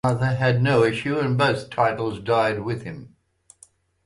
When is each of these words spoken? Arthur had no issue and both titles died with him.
Arthur 0.03 0.33
had 0.33 0.63
no 0.63 0.81
issue 0.83 1.19
and 1.19 1.37
both 1.37 1.69
titles 1.69 2.19
died 2.21 2.63
with 2.63 2.81
him. 2.81 3.15